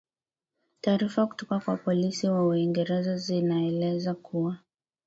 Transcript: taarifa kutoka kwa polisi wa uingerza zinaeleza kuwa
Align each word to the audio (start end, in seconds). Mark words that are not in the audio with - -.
taarifa 0.81 1.27
kutoka 1.27 1.59
kwa 1.59 1.77
polisi 1.77 2.27
wa 2.29 2.47
uingerza 2.47 3.17
zinaeleza 3.17 4.13
kuwa 4.13 4.57